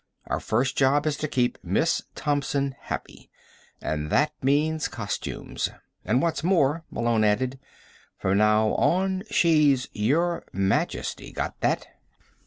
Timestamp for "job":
0.75-1.05